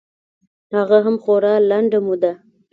هغه 0.75 0.97
هم 1.05 1.15
خورا 1.23 1.53
لنډه 1.69 1.99
موده. 2.05 2.31